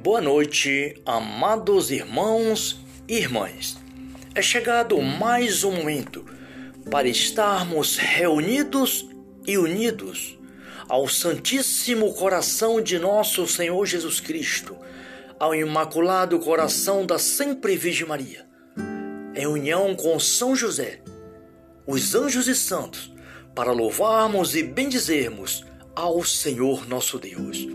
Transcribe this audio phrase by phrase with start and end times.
[0.00, 3.76] Boa noite, amados irmãos e irmãs.
[4.32, 6.24] É chegado mais um momento
[6.88, 9.08] para estarmos reunidos
[9.44, 10.38] e unidos
[10.88, 14.76] ao Santíssimo Coração de nosso Senhor Jesus Cristo,
[15.36, 18.46] ao Imaculado Coração da Sempre Virgem Maria,
[19.34, 21.02] em união com São José,
[21.88, 23.12] os anjos e santos,
[23.52, 25.64] para louvarmos e bendizermos
[25.96, 27.66] ao Senhor nosso Deus.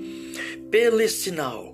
[0.71, 1.72] Pelo sinal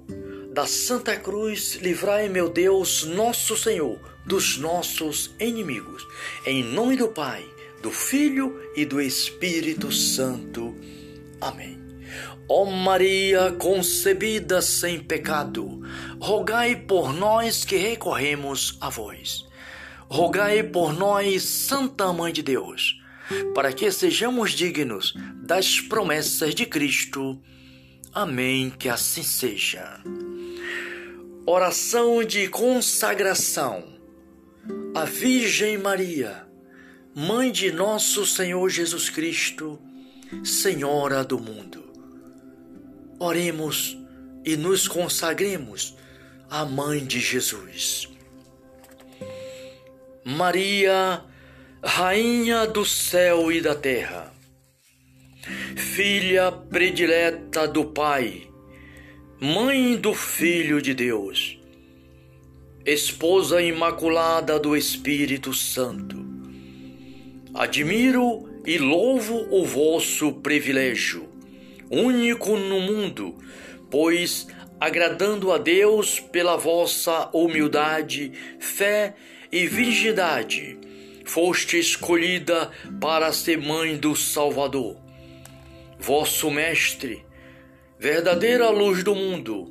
[0.59, 6.05] da Santa Cruz, livrai, meu Deus, nosso Senhor, dos nossos inimigos.
[6.45, 7.45] Em nome do Pai,
[7.82, 10.76] do Filho e do Espírito Santo.
[11.40, 11.80] Amém.
[12.45, 15.80] Ó Maria concebida sem pecado,
[16.20, 19.48] rogai por nós que recorremos a vós.
[20.10, 23.02] Rogai por nós, Santa Mãe de Deus,
[23.55, 27.41] para que sejamos dignos das promessas de Cristo.
[28.13, 28.70] Amém.
[28.70, 30.02] Que assim seja.
[31.46, 33.99] Oração de consagração.
[34.93, 36.48] A Virgem Maria,
[37.16, 39.79] Mãe de nosso Senhor Jesus Cristo,
[40.43, 41.91] Senhora do mundo.
[43.20, 43.98] Oremos
[44.46, 45.96] e nos consagremos
[46.49, 48.07] à Mãe de Jesus.
[50.23, 51.23] Maria,
[51.84, 54.32] Rainha do céu e da terra,
[55.41, 58.49] Filha predileta do Pai,
[59.40, 61.57] Mãe do Filho de Deus,
[62.85, 66.17] Esposa imaculada do Espírito Santo,
[67.53, 71.29] admiro e louvo o vosso privilégio,
[71.90, 73.38] único no mundo,
[73.90, 74.45] pois,
[74.78, 79.16] agradando a Deus pela vossa humildade, fé
[79.50, 80.78] e virgindade,
[81.23, 82.69] foste escolhida
[83.00, 85.09] para ser mãe do Salvador.
[86.00, 87.25] Vosso Mestre,
[88.00, 89.69] verdadeira luz do mundo,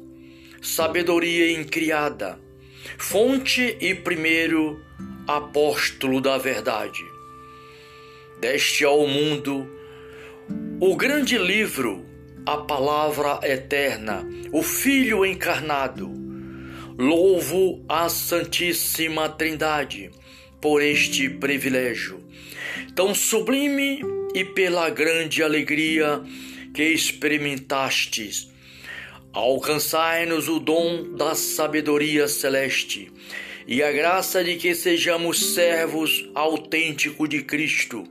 [0.61, 2.39] sabedoria incriada,
[2.99, 4.79] fonte e primeiro
[5.27, 7.03] apóstolo da verdade.
[8.41, 9.67] Deste ao mundo
[10.81, 12.07] o grande livro,
[12.45, 16.09] a palavra eterna, o Filho encarnado.
[16.99, 20.11] Louvo a Santíssima Trindade
[20.61, 22.23] por este privilégio
[22.95, 24.01] tão sublime
[24.35, 26.23] e pela grande alegria
[26.75, 28.51] que experimentastes.
[29.33, 33.11] Alcançai-nos o dom da sabedoria celeste
[33.67, 38.05] e a graça de que sejamos servos autênticos de Cristo,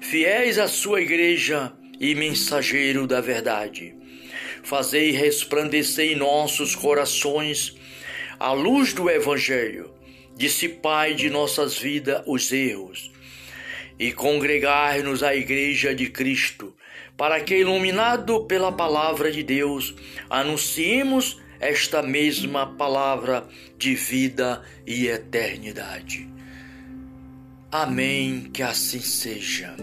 [0.00, 3.94] fiéis à sua igreja e mensageiro da verdade.
[4.62, 7.76] Fazei resplandecer em nossos corações
[8.38, 9.92] a luz do Evangelho,
[10.36, 13.13] dissipai de nossas vidas os erros
[13.98, 16.74] e congregar-nos à Igreja de Cristo,
[17.16, 19.94] para que, iluminado pela palavra de Deus,
[20.28, 23.46] anunciemos esta mesma palavra
[23.78, 26.28] de vida e eternidade.
[27.70, 29.74] Amém, que assim seja.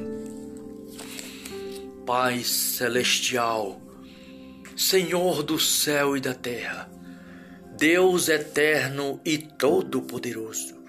[2.05, 3.81] Pai celestial,
[4.75, 6.89] Senhor do céu e da terra,
[7.77, 10.80] Deus eterno e todo-poderoso,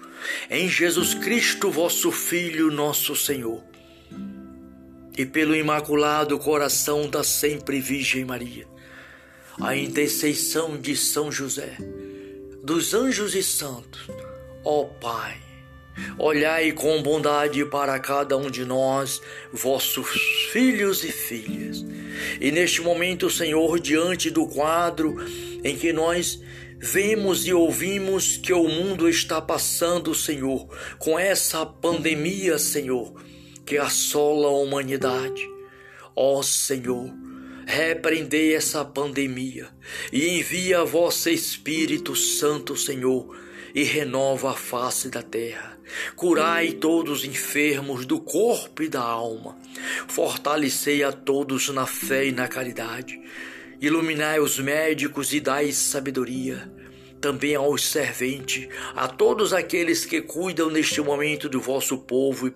[0.49, 3.63] em Jesus Cristo, vosso Filho, nosso Senhor,
[5.17, 8.65] e pelo imaculado coração da sempre Virgem Maria,
[9.61, 11.77] a intercessão de São José,
[12.63, 14.07] dos anjos e santos,
[14.63, 15.37] ó Pai,
[16.17, 20.09] olhai com bondade para cada um de nós, vossos
[20.51, 21.85] filhos e filhas.
[22.39, 25.15] E neste momento, Senhor, diante do quadro
[25.63, 26.39] em que nós
[26.85, 30.67] Vemos e ouvimos que o mundo está passando, Senhor,
[30.99, 33.23] com essa pandemia, Senhor,
[33.65, 35.49] que assola a humanidade.
[36.13, 37.09] Ó oh, Senhor,
[37.65, 39.69] repreendei essa pandemia
[40.11, 43.33] e envia vosso Espírito Santo, Senhor,
[43.73, 45.79] e renova a face da terra.
[46.17, 49.57] Curai todos os enfermos do corpo e da alma.
[50.09, 53.21] Fortalecei a todos na fé e na caridade
[53.83, 56.71] Iluminai os médicos e dai sabedoria
[57.19, 62.49] também aos serventes, a todos aqueles que cuidam neste momento do vosso povo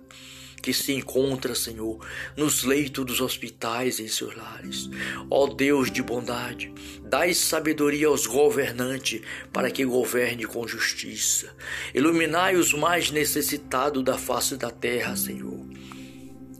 [0.62, 2.02] que se encontra, Senhor,
[2.34, 4.88] nos leitos dos hospitais em seus lares.
[5.30, 6.72] Ó Deus de bondade,
[7.02, 9.20] dai sabedoria aos governantes
[9.52, 11.54] para que governe com justiça.
[11.94, 15.60] Iluminai os mais necessitados da face da terra, Senhor,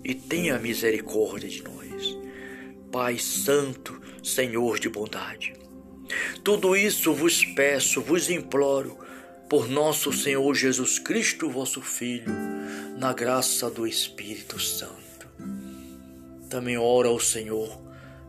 [0.04, 1.78] e tenha misericórdia de nós.
[2.90, 3.97] Pai Santo,
[4.34, 5.54] Senhor de bondade.
[6.44, 8.98] Tudo isso vos peço, vos imploro,
[9.48, 12.32] por nosso Senhor Jesus Cristo, vosso Filho,
[12.98, 15.28] na graça do Espírito Santo.
[16.50, 17.80] Também ora ao Senhor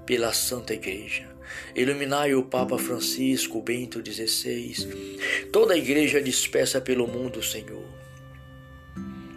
[0.05, 1.29] pela Santa Igreja,
[1.75, 5.17] Iluminai o Papa Francisco, Bento XVI,
[5.51, 7.85] toda a igreja dispersa pelo mundo, Senhor.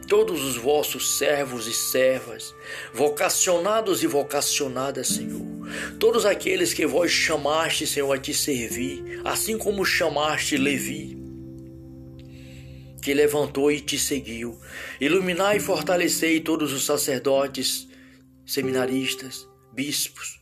[0.09, 2.55] Todos os vossos servos e servas,
[2.93, 5.52] vocacionados e vocacionadas, Senhor.
[5.99, 11.17] Todos aqueles que vós chamaste, Senhor, a te servir, assim como chamaste Levi,
[13.03, 14.59] que levantou e te seguiu.
[15.01, 17.89] Iluminai e fortalecei todos os sacerdotes,
[18.47, 20.41] seminaristas, bispos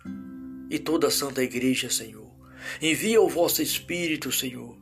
[0.70, 2.30] e toda a Santa Igreja, Senhor.
[2.80, 4.76] Envia o vosso Espírito, Senhor,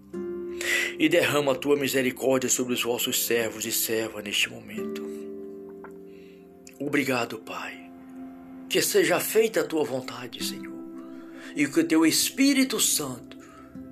[0.98, 5.06] e derrama a tua misericórdia sobre os vossos servos e servas neste momento.
[6.80, 7.87] Obrigado, Pai.
[8.68, 10.78] Que seja feita a tua vontade, Senhor,
[11.56, 13.38] e que o teu Espírito Santo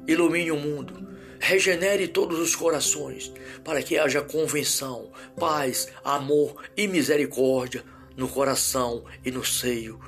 [0.06, 1.08] ilumine o mundo,
[1.40, 3.32] regenere todos os corações,
[3.64, 7.84] para que haja convenção, paz, amor e misericórdia
[8.17, 10.00] no coração e no seio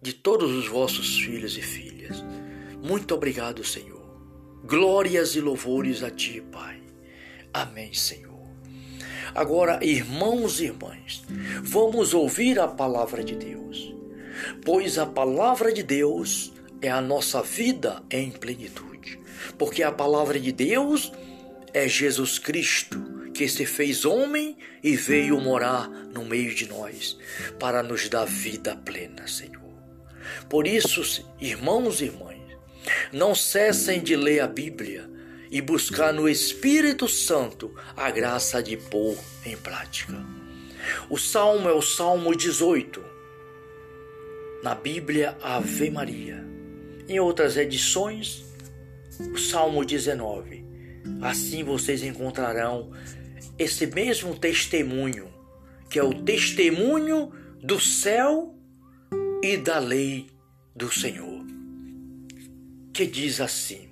[0.00, 2.24] de todos os vossos filhos e filhas.
[2.82, 3.98] Muito obrigado, Senhor.
[4.64, 6.80] Glórias e louvores a Ti, Pai.
[7.52, 8.27] Amém, Senhor.
[9.38, 11.22] Agora, irmãos e irmãs,
[11.62, 13.94] vamos ouvir a palavra de Deus,
[14.64, 16.52] pois a palavra de Deus
[16.82, 19.16] é a nossa vida em plenitude,
[19.56, 21.12] porque a palavra de Deus
[21.72, 27.16] é Jesus Cristo que se fez homem e veio morar no meio de nós
[27.60, 29.72] para nos dar vida plena, Senhor.
[30.48, 32.40] Por isso, irmãos e irmãs,
[33.12, 35.08] não cessem de ler a Bíblia
[35.50, 40.14] e buscar no Espírito Santo a graça de pôr em prática.
[41.08, 43.04] O salmo é o Salmo 18.
[44.62, 46.44] Na Bíblia, Ave Maria.
[47.08, 48.44] Em outras edições,
[49.32, 50.64] o Salmo 19.
[51.22, 52.92] Assim vocês encontrarão
[53.58, 55.28] esse mesmo testemunho,
[55.90, 58.54] que é o testemunho do céu
[59.42, 60.26] e da lei
[60.74, 61.44] do Senhor,
[62.92, 63.87] que diz assim: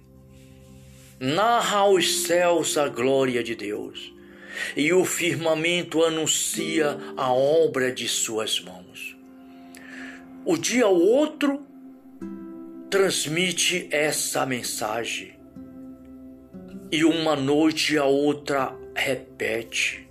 [1.19, 4.13] Narra aos céus a glória de Deus,
[4.77, 9.17] e o firmamento anuncia a obra de suas mãos.
[10.45, 11.67] O dia ao outro
[12.91, 15.39] transmite essa mensagem,
[16.93, 20.07] e uma noite a outra repete.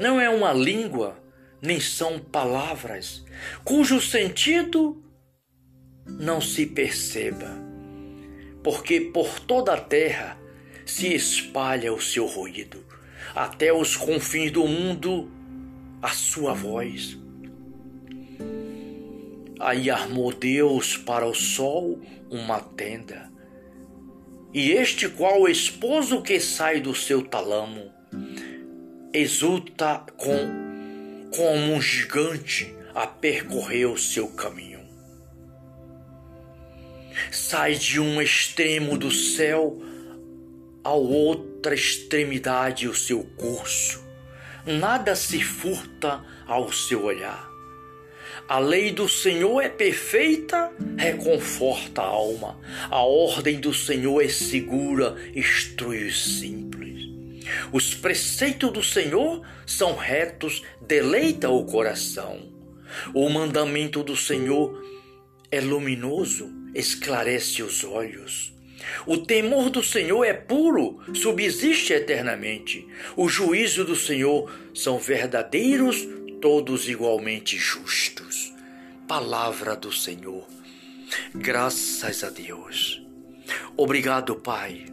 [0.00, 1.16] Não é uma língua,
[1.62, 3.24] nem são palavras,
[3.64, 5.00] cujo sentido
[6.04, 7.65] não se perceba,
[8.66, 10.36] porque por toda a terra
[10.84, 12.84] se espalha o seu ruído,
[13.32, 15.30] até os confins do mundo
[16.02, 17.16] a sua voz.
[19.60, 23.30] Aí armou Deus para o sol uma tenda
[24.52, 27.92] e este qual esposo que sai do seu talamo
[29.14, 34.75] exulta com como um gigante a percorrer o seu caminho.
[37.30, 39.80] Sai de um extremo do céu
[40.82, 44.04] à outra extremidade o seu curso.
[44.64, 47.56] Nada se furta ao seu olhar
[48.48, 52.60] a lei do Senhor é perfeita, reconforta a alma.
[52.88, 57.08] A ordem do Senhor é segura, instrui os simples.
[57.72, 62.40] Os preceitos do Senhor são retos, deleita o coração.
[63.12, 64.80] O mandamento do Senhor
[65.50, 68.52] é luminoso, esclarece os olhos.
[69.06, 72.86] O temor do Senhor é puro, subsiste eternamente.
[73.16, 76.06] O juízo do Senhor são verdadeiros,
[76.40, 78.52] todos igualmente justos.
[79.08, 80.46] Palavra do Senhor.
[81.34, 83.02] Graças a Deus.
[83.76, 84.86] Obrigado, Pai,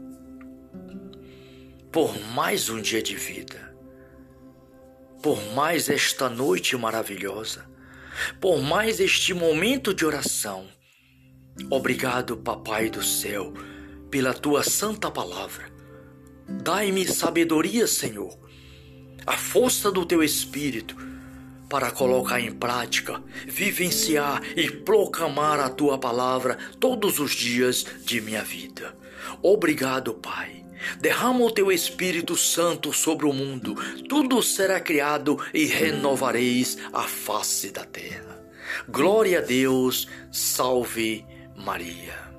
[1.91, 3.75] por mais um dia de vida,
[5.21, 7.65] por mais esta noite maravilhosa,
[8.39, 10.67] por mais este momento de oração.
[11.69, 13.53] Obrigado, Papai do céu,
[14.09, 15.71] pela tua santa palavra.
[16.47, 18.37] Dai-me sabedoria, Senhor,
[19.25, 20.95] a força do teu espírito
[21.69, 28.43] para colocar em prática, vivenciar e proclamar a tua palavra todos os dias de minha
[28.43, 28.95] vida.
[29.41, 30.63] Obrigado, Pai.
[30.99, 33.73] Derrama o teu Espírito Santo sobre o mundo,
[34.09, 38.43] tudo será criado e renovareis a face da terra.
[38.89, 42.33] Glória a Deus, salve Maria.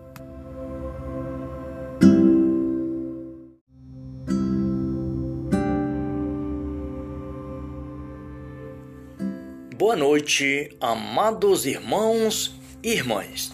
[9.76, 13.52] Boa noite, amados irmãos e irmãs.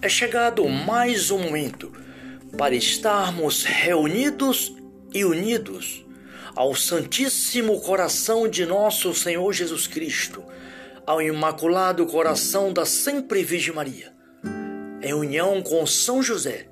[0.00, 1.92] É chegado mais um momento
[2.56, 4.74] para estarmos reunidos
[5.12, 6.06] e unidos
[6.56, 10.42] ao Santíssimo Coração de nosso Senhor Jesus Cristo,
[11.04, 14.15] ao Imaculado Coração da Sempre Virgem Maria,
[15.06, 16.66] em união com São José,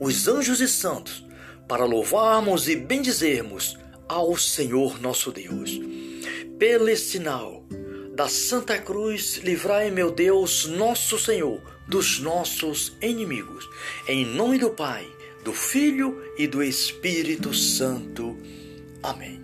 [0.00, 1.26] os anjos e santos,
[1.68, 3.76] para louvarmos e bendizermos
[4.08, 5.78] ao Senhor nosso Deus.
[6.58, 7.62] Pelo sinal
[8.14, 13.68] da Santa Cruz, livrai, meu Deus, nosso Senhor, dos nossos inimigos.
[14.08, 15.06] Em nome do Pai,
[15.44, 18.38] do Filho e do Espírito Santo.
[19.02, 19.42] Amém.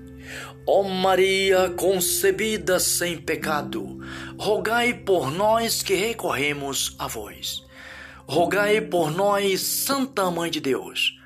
[0.67, 3.99] Ó Maria concebida sem pecado,
[4.38, 7.67] rogai por nós que recorremos a vós.
[8.30, 11.18] Rogai por nós, Santa Mãe de Deus,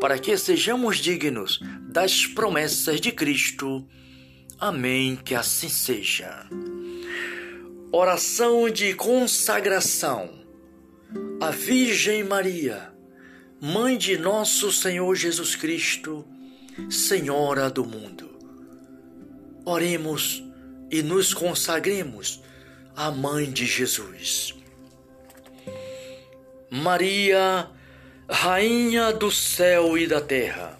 [0.00, 3.86] para que sejamos dignos das promessas de Cristo.
[4.58, 5.16] Amém.
[5.16, 6.46] Que assim seja.
[7.92, 10.30] Oração de consagração.
[11.42, 12.90] A Virgem Maria,
[13.60, 16.24] Mãe de nosso Senhor Jesus Cristo,
[16.88, 18.30] Senhora do mundo.
[19.62, 20.42] Oremos
[20.90, 22.42] e nos consagremos
[22.96, 24.55] à Mãe de Jesus.
[26.76, 27.70] Maria,
[28.28, 30.78] Rainha do céu e da terra,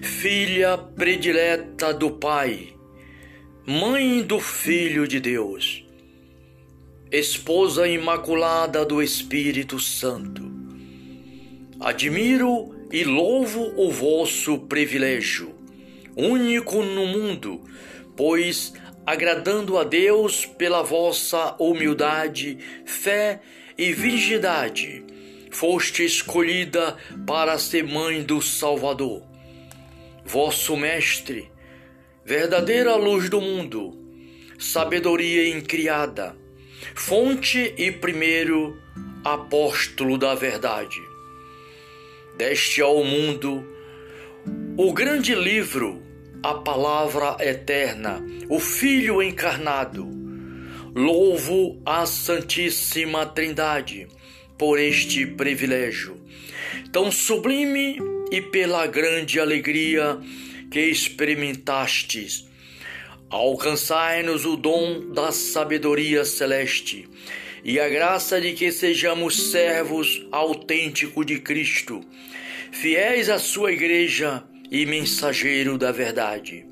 [0.00, 2.72] Filha predileta do Pai,
[3.66, 5.84] Mãe do Filho de Deus,
[7.12, 10.42] Esposa imaculada do Espírito Santo,
[11.78, 15.54] admiro e louvo o vosso privilégio,
[16.16, 17.60] único no mundo,
[18.16, 18.72] pois,
[19.04, 25.04] agradando a Deus pela vossa humildade, fé e virgindade,
[25.50, 29.22] foste escolhida para ser mãe do Salvador.
[30.24, 31.50] Vosso Mestre,
[32.24, 33.96] verdadeira luz do mundo,
[34.58, 36.36] sabedoria incriada,
[36.94, 38.80] fonte e primeiro
[39.24, 41.00] apóstolo da verdade.
[42.36, 43.76] Deste ao mundo
[44.78, 46.02] o grande livro,
[46.42, 50.15] a palavra eterna, o Filho encarnado.
[50.96, 54.08] Louvo a Santíssima Trindade
[54.56, 56.18] por este privilégio,
[56.90, 57.98] tão sublime
[58.32, 60.18] e pela grande alegria
[60.70, 62.48] que experimentastes.
[63.28, 67.06] Alcançai-nos o dom da sabedoria celeste
[67.62, 72.00] e a graça de que sejamos servos autênticos de Cristo,
[72.72, 76.64] fiéis à sua igreja e mensageiro da verdade.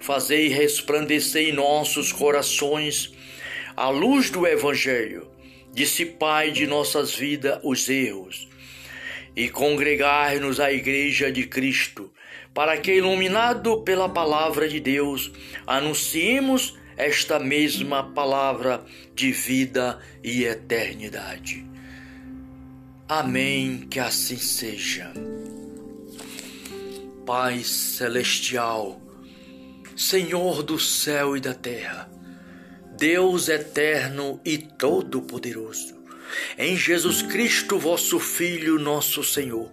[0.00, 3.21] Fazei resplandecer em nossos corações
[3.76, 5.30] a luz do Evangelho,
[5.72, 8.48] dissipai de nossas vidas os erros
[9.34, 12.12] e congregar-nos à Igreja de Cristo,
[12.52, 15.32] para que, iluminado pela palavra de Deus,
[15.66, 21.64] anunciemos esta mesma palavra de vida e eternidade.
[23.08, 25.12] Amém, que assim seja.
[27.24, 29.00] Pai celestial,
[29.96, 32.10] Senhor do céu e da terra,
[33.02, 35.92] Deus eterno e todo-poderoso,
[36.56, 39.68] em Jesus Cristo, vosso Filho, nosso Senhor,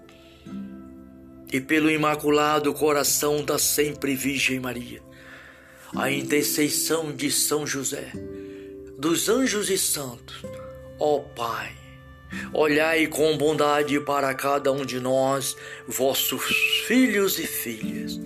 [1.53, 4.99] e pelo imaculado coração da sempre Virgem Maria,
[5.95, 8.11] a intercessão de São José,
[8.97, 10.43] dos anjos e santos,
[10.99, 11.71] ó Pai,
[12.51, 15.55] olhai com bondade para cada um de nós,
[15.87, 16.41] vossos
[16.87, 18.19] filhos e filhas.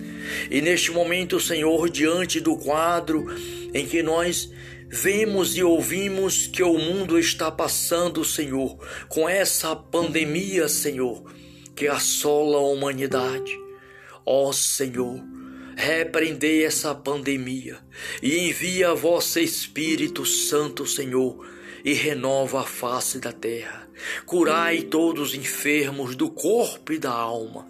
[0.50, 3.26] E neste momento, Senhor, diante do quadro
[3.74, 4.48] em que nós
[4.88, 11.24] vemos e ouvimos que o mundo está passando, Senhor, com essa pandemia, Senhor,
[11.74, 13.52] que assola a humanidade.
[14.24, 15.22] Ó Senhor,
[15.76, 17.78] repreendei essa pandemia
[18.22, 21.46] e envia vosso Espírito Santo, Senhor,
[21.84, 23.86] e renova a face da terra.
[24.24, 27.66] Curai todos os enfermos do corpo e da alma.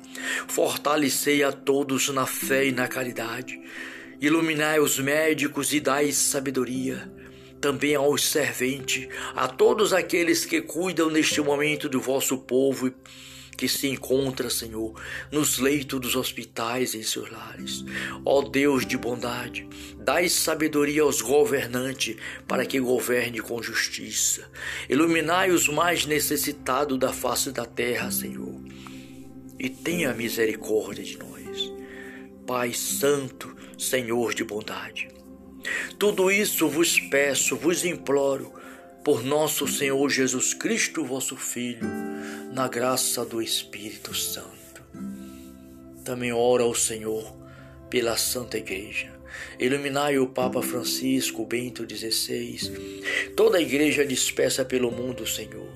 [0.46, 3.60] Fortalecei a todos na fé e na caridade.
[4.24, 7.12] Iluminai os médicos e dai sabedoria
[7.60, 12.90] também aos serventes, a todos aqueles que cuidam neste momento do vosso povo
[13.54, 14.98] que se encontra, Senhor,
[15.30, 17.84] nos leitos dos hospitais em seus lares.
[18.24, 22.16] Ó Deus de bondade, dai sabedoria aos governantes
[22.48, 24.50] para que governe com justiça.
[24.88, 28.58] Iluminai os mais necessitados da face da terra, Senhor,
[29.58, 31.34] e tenha misericórdia de nós.
[32.46, 35.08] Pai Santo, Senhor de bondade.
[35.98, 38.52] Tudo isso vos peço, vos imploro,
[39.04, 41.86] por nosso Senhor Jesus Cristo, vosso Filho
[42.52, 44.82] na graça do Espírito Santo.
[46.04, 47.36] Também ora ao Senhor
[47.90, 49.12] pela Santa Igreja.
[49.58, 53.02] Iluminai o Papa Francisco Bento XVI,
[53.36, 55.68] toda a igreja dispersa pelo mundo, Senhor.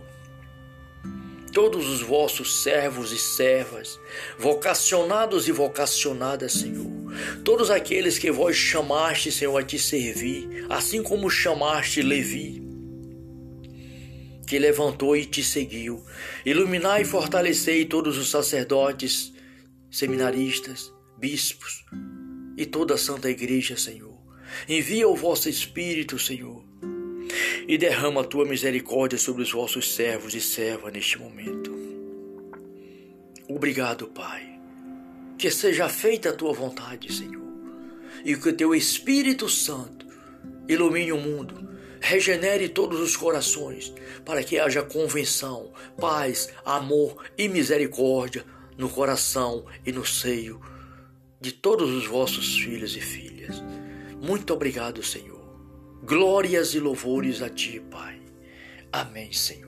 [1.52, 3.98] Todos os vossos servos e servas,
[4.38, 6.97] vocacionados e vocacionadas, Senhor.
[7.44, 12.62] Todos aqueles que vós chamaste, Senhor, a te servir, assim como chamaste Levi,
[14.46, 16.02] que levantou e te seguiu.
[16.44, 19.32] Iluminai e fortalecei todos os sacerdotes,
[19.90, 21.84] seminaristas, bispos
[22.56, 24.16] e toda a Santa Igreja, Senhor.
[24.68, 26.64] Envia o vosso Espírito, Senhor,
[27.66, 31.76] e derrama a tua misericórdia sobre os vossos servos e servas neste momento.
[33.48, 34.57] Obrigado, Pai.
[35.38, 37.46] Que seja feita a tua vontade, Senhor,
[38.24, 40.06] e que o teu Espírito Santo
[40.68, 41.68] ilumine o mundo,
[42.00, 43.92] regenere todos os corações,
[44.24, 48.44] para que haja convenção, paz, amor e misericórdia
[48.76, 50.60] no coração e no seio
[51.40, 53.62] de todos os vossos filhos e filhas.
[54.20, 55.38] Muito obrigado, Senhor.
[56.02, 58.20] Glórias e louvores a Ti, Pai.
[58.92, 59.67] Amém, Senhor.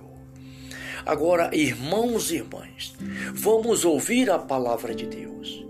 [1.04, 2.95] Agora, irmãos e irmãs,
[3.33, 5.64] vamos ouvir a palavra de Deus,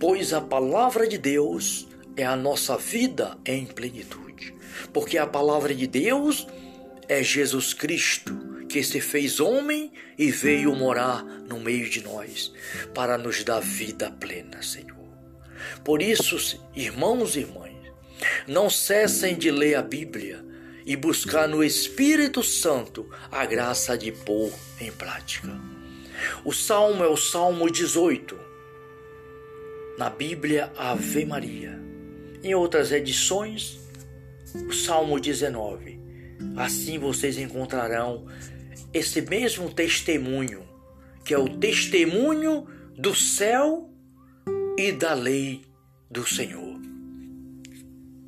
[0.00, 4.54] pois a palavra de Deus é a nossa vida em plenitude,
[4.92, 6.46] porque a palavra de Deus
[7.08, 12.52] é Jesus Cristo que se fez homem e veio morar no meio de nós
[12.92, 14.96] para nos dar vida plena, Senhor.
[15.84, 17.72] Por isso, irmãos e irmãs,
[18.48, 20.44] não cessem de ler a Bíblia
[20.86, 25.48] e buscar no Espírito Santo a graça de pôr em prática.
[26.44, 28.38] O salmo é o Salmo 18.
[29.98, 31.80] Na Bíblia, Ave Maria.
[32.42, 33.80] Em outras edições,
[34.68, 36.00] o Salmo 19.
[36.56, 38.26] Assim vocês encontrarão
[38.92, 40.62] esse mesmo testemunho,
[41.24, 43.90] que é o testemunho do céu
[44.76, 45.62] e da lei
[46.10, 46.80] do Senhor,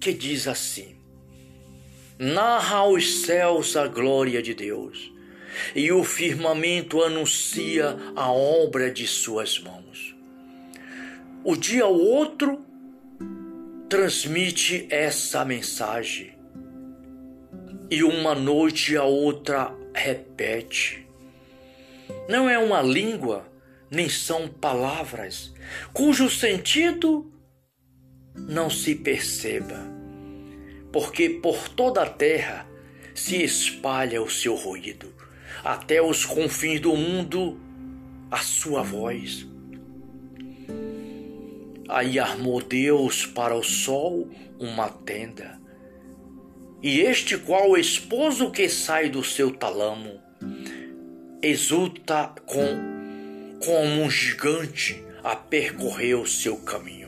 [0.01, 0.96] que diz assim:
[2.19, 5.13] narra aos céus a glória de Deus,
[5.75, 10.17] e o firmamento anuncia a obra de suas mãos.
[11.45, 12.65] O dia ao outro
[13.89, 16.35] transmite essa mensagem,
[17.91, 21.07] e uma noite a outra repete.
[22.29, 23.47] Não é uma língua,
[23.91, 25.53] nem são palavras,
[25.93, 27.31] cujo sentido
[28.35, 29.96] não se perceba
[30.97, 32.67] porque por toda a terra
[33.15, 35.13] se espalha o seu ruído,
[35.63, 37.61] até os confins do mundo
[38.31, 39.47] a sua voz.
[41.87, 45.61] Aí armou Deus para o sol uma tenda,
[46.83, 50.19] e este qual esposo que sai do seu talamo
[51.43, 57.06] exulta com como um gigante a percorrer o seu caminho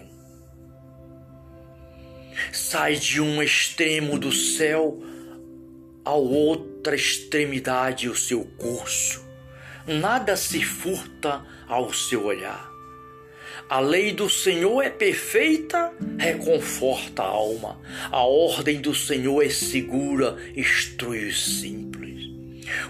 [2.52, 5.02] sai de um extremo do céu
[6.04, 9.22] à outra extremidade o seu curso.
[9.86, 12.68] Nada se furta ao seu olhar.
[13.68, 17.78] A lei do Senhor é perfeita, reconforta a alma.
[18.10, 22.24] A ordem do Senhor é segura, instrui os simples.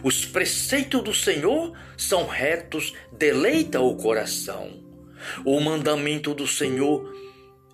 [0.02, 4.70] Os preceitos do Senhor são retos, deleita o coração.
[5.44, 7.12] O mandamento do Senhor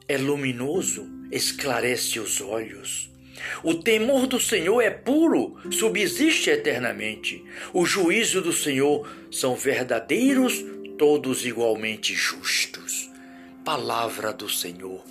[0.09, 3.11] é luminoso, esclarece os olhos.
[3.63, 7.45] O temor do Senhor é puro, subsiste eternamente.
[7.73, 10.65] O juízo do Senhor são verdadeiros,
[10.97, 13.11] todos igualmente justos.
[13.65, 15.05] Palavra do Senhor.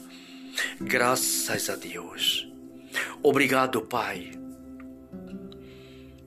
[0.80, 2.48] Graças a Deus.
[3.22, 4.32] Obrigado, Pai,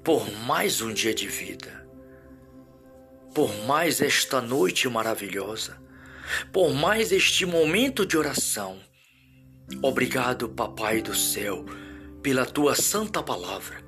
[0.05, 1.89] por mais um dia de vida,
[3.35, 5.81] por mais esta noite maravilhosa,
[6.53, 8.81] por mais este momento de oração
[9.83, 11.65] Obrigado, Papai do céu,
[12.23, 13.85] pela tua santa palavra.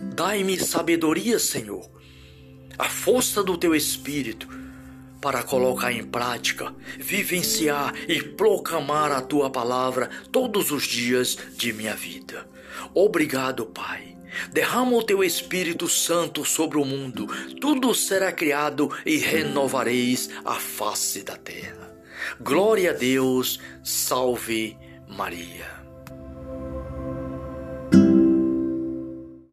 [0.00, 1.88] Dai-me sabedoria, Senhor,
[2.78, 4.48] a força do teu espírito
[5.20, 11.94] para colocar em prática, vivenciar e proclamar a tua palavra todos os dias de minha
[11.94, 12.48] vida.
[12.92, 14.16] Obrigado, Pai.
[14.52, 17.26] Derrama o teu Espírito Santo sobre o mundo,
[17.58, 21.96] tudo será criado e renovareis a face da terra.
[22.38, 24.76] Glória a Deus, salve
[25.08, 25.75] Maria.